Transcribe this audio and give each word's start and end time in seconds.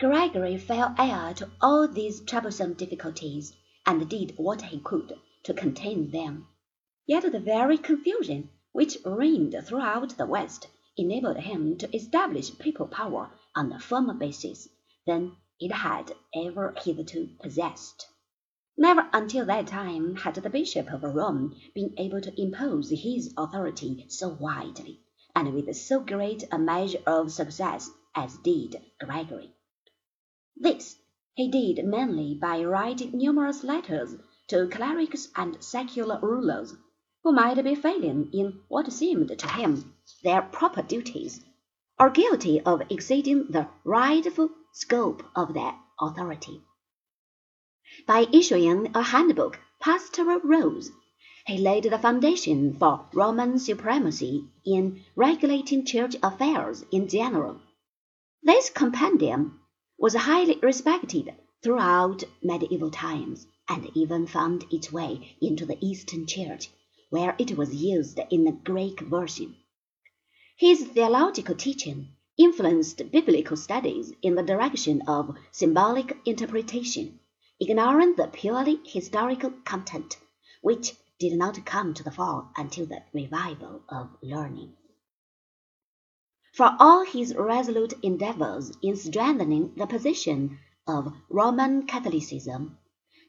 Gregory 0.00 0.56
fell 0.58 0.92
heir 0.98 1.32
to 1.34 1.48
all 1.62 1.86
these 1.86 2.20
troublesome 2.24 2.72
difficulties, 2.74 3.52
and 3.86 4.08
did 4.10 4.36
what 4.36 4.60
he 4.60 4.80
could 4.80 5.16
to 5.44 5.54
contain 5.54 6.10
them. 6.10 6.48
Yet 7.06 7.30
the 7.30 7.38
very 7.38 7.78
confusion 7.78 8.50
which 8.72 8.98
reigned 9.04 9.54
throughout 9.64 10.16
the 10.18 10.26
West 10.26 10.66
enabled 10.96 11.36
him 11.36 11.78
to 11.78 11.96
establish 11.96 12.58
papal 12.58 12.88
power 12.88 13.30
on 13.54 13.72
a 13.72 13.78
firmer 13.78 14.14
basis 14.14 14.68
than 15.06 15.36
it 15.60 15.70
had 15.70 16.10
ever 16.34 16.74
hitherto 16.82 17.28
possessed. 17.40 18.08
Never 18.76 19.08
until 19.12 19.46
that 19.46 19.68
time 19.68 20.16
had 20.16 20.34
the 20.34 20.50
Bishop 20.50 20.92
of 20.92 21.04
Rome 21.04 21.54
been 21.72 21.94
able 21.98 22.20
to 22.20 22.40
impose 22.42 22.90
his 22.90 23.32
authority 23.36 24.06
so 24.08 24.30
widely, 24.30 25.02
and 25.36 25.54
with 25.54 25.72
so 25.76 26.00
great 26.00 26.42
a 26.50 26.58
measure 26.58 26.98
of 27.06 27.30
success 27.30 27.90
as 28.16 28.36
did 28.38 28.82
Gregory. 28.98 29.54
This 30.56 30.96
he 31.34 31.48
did 31.50 31.84
mainly 31.84 32.38
by 32.40 32.62
writing 32.62 33.18
numerous 33.18 33.64
letters 33.64 34.14
to 34.46 34.68
clerics 34.68 35.28
and 35.34 35.60
secular 35.60 36.20
rulers 36.22 36.76
who 37.24 37.32
might 37.32 37.60
be 37.64 37.74
failing 37.74 38.30
in 38.32 38.60
what 38.68 38.92
seemed 38.92 39.36
to 39.36 39.48
him 39.48 39.96
their 40.22 40.42
proper 40.42 40.82
duties, 40.82 41.44
or 41.98 42.08
guilty 42.08 42.60
of 42.60 42.82
exceeding 42.88 43.50
the 43.50 43.68
rightful 43.82 44.48
scope 44.72 45.24
of 45.34 45.54
their 45.54 45.74
authority. 46.00 46.62
By 48.06 48.28
issuing 48.32 48.94
a 48.94 49.02
handbook, 49.02 49.58
Pastoral 49.80 50.38
Rules, 50.38 50.92
he 51.48 51.58
laid 51.58 51.82
the 51.82 51.98
foundation 51.98 52.78
for 52.78 53.08
Roman 53.12 53.58
supremacy 53.58 54.48
in 54.64 55.02
regulating 55.16 55.84
church 55.84 56.14
affairs 56.22 56.84
in 56.92 57.08
general. 57.08 57.60
This 58.40 58.70
compendium 58.70 59.60
was 59.98 60.14
highly 60.14 60.58
respected 60.60 61.32
throughout 61.62 62.24
medieval 62.42 62.90
times, 62.90 63.46
and 63.68 63.90
even 63.94 64.26
found 64.26 64.64
its 64.70 64.92
way 64.92 65.36
into 65.40 65.64
the 65.64 65.78
Eastern 65.80 66.26
Church, 66.26 66.68
where 67.10 67.34
it 67.38 67.56
was 67.56 67.74
used 67.74 68.20
in 68.30 68.44
the 68.44 68.52
Greek 68.52 69.00
version. 69.00 69.56
His 70.56 70.84
theological 70.84 71.54
teaching 71.54 72.08
influenced 72.36 73.10
biblical 73.12 73.56
studies 73.56 74.12
in 74.20 74.34
the 74.34 74.42
direction 74.42 75.02
of 75.02 75.36
symbolic 75.52 76.16
interpretation, 76.24 77.20
ignoring 77.60 78.16
the 78.16 78.26
purely 78.26 78.80
historical 78.84 79.50
content, 79.64 80.16
which 80.60 80.94
did 81.20 81.38
not 81.38 81.64
come 81.64 81.94
to 81.94 82.02
the 82.02 82.10
fore 82.10 82.48
until 82.56 82.86
the 82.86 83.02
revival 83.12 83.82
of 83.88 84.10
learning. 84.22 84.76
For 86.56 86.76
all 86.78 87.04
his 87.04 87.34
resolute 87.34 87.94
endeavors 88.00 88.70
in 88.80 88.94
strengthening 88.94 89.74
the 89.74 89.88
position 89.88 90.60
of 90.86 91.12
Roman 91.28 91.84
Catholicism, 91.84 92.78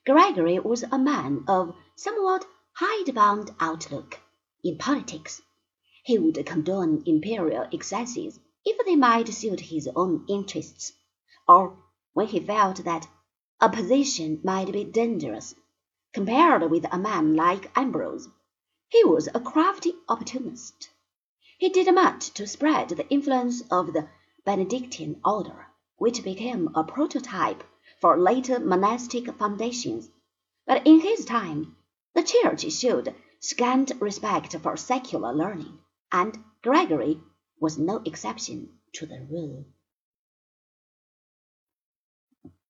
Gregory 0.06 0.59
was 0.59 0.84
a 0.84 1.00
man 1.00 1.44
of 1.48 1.76
somewhat 1.96 2.46
hidebound 2.73 3.50
outlook. 3.59 4.20
In 4.64 4.78
politics, 4.78 5.42
he 6.03 6.20
would 6.20 6.46
condone 6.46 7.02
imperial 7.08 7.68
excesses 7.72 8.40
if 8.64 8.86
they 8.86 8.96
might 8.96 9.30
suit 9.30 9.59
his 9.59 9.90
own 9.96 10.23
interests, 10.30 10.94
or 11.48 11.80
when 12.14 12.28
he 12.28 12.40
felt 12.40 12.84
that 12.84 13.08
a 13.59 13.70
position 13.70 14.40
might 14.44 14.72
be 14.72 14.84
dangerous. 14.84 15.56
Compared 16.14 16.70
with 16.70 16.86
a 16.92 17.00
man 17.00 17.36
like 17.36 17.76
Ambrose, 17.76 18.30
he 18.90 19.03
was 19.03 19.28
a 19.34 19.40
crafty 19.40 19.96
opportunist. 20.08 20.92
He 21.58 21.70
did 21.70 21.94
much 21.95 22.31
to 22.34 22.45
spread 22.48 22.89
the 22.89 23.08
influence 23.08 23.61
of 23.72 23.94
the 23.94 24.09
Benedictine 24.44 25.22
order, 25.23 25.67
which 25.97 26.22
became 26.22 26.70
a 26.75 26.84
prototype 26.84 27.64
for 28.02 28.17
later 28.20 28.59
monastic 28.59 29.34
foundations. 29.38 30.09
But 30.66 30.86
in 30.86 31.00
his 31.00 31.23
time, 31.23 31.78
the 32.14 32.23
Church 32.23 32.70
showed 32.73 33.16
scant 33.39 33.94
respect 34.02 34.53
for 34.57 34.75
secular 34.75 35.34
learning, 35.34 35.79
and 36.12 36.44
Gregory 36.62 37.22
was 37.62 37.78
no 37.78 38.02
exception 38.03 38.78
to 38.96 39.06
the 39.06 39.25
rule. 39.29 39.66